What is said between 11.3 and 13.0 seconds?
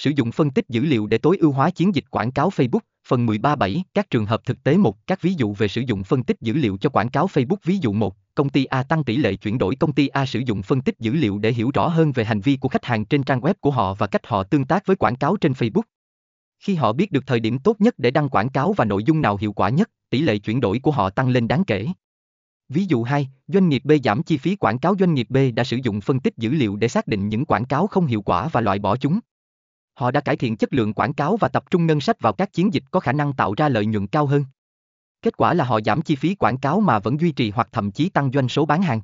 để hiểu rõ hơn về hành vi của khách